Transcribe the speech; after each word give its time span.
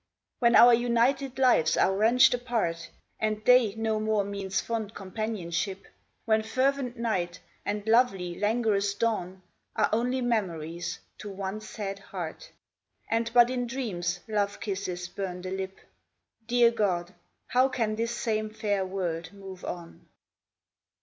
When 0.39 0.55
our 0.55 0.73
united 0.73 1.37
lives 1.37 1.77
are 1.77 1.95
wrenched 1.95 2.33
apart, 2.33 2.89
And 3.19 3.43
day 3.43 3.75
no 3.75 3.99
more 3.99 4.23
means 4.23 4.59
fond 4.59 4.95
companionship, 4.95 5.85
When 6.25 6.41
fervent 6.41 6.97
night, 6.97 7.39
and 7.67 7.85
lovely 7.85 8.33
languorous 8.33 8.95
dawn, 8.95 9.43
Are 9.75 9.89
only 9.93 10.19
memories 10.19 10.97
to 11.19 11.29
one 11.29 11.61
sad 11.61 11.99
heart, 11.99 12.51
And 13.11 13.31
but 13.31 13.51
in 13.51 13.67
dreams 13.67 14.21
love 14.27 14.59
kisses 14.59 15.07
burn 15.07 15.43
the 15.43 15.51
lip, 15.51 15.77
Dear 16.47 16.71
God, 16.71 17.13
how 17.49 17.69
can 17.69 17.95
this 17.95 18.17
same 18.17 18.49
fair 18.49 18.83
world 18.83 19.31
move 19.31 19.63
on? 19.63 20.07